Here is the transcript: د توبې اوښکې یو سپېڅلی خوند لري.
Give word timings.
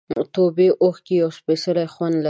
د 0.11 0.13
توبې 0.35 0.67
اوښکې 0.83 1.13
یو 1.21 1.29
سپېڅلی 1.37 1.87
خوند 1.93 2.13
لري. 2.15 2.19